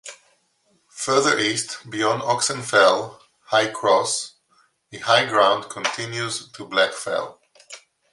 [0.89, 4.33] Further east, beyond Oxen Fell High Cross,
[4.89, 7.39] the high ground continues to Black Fell.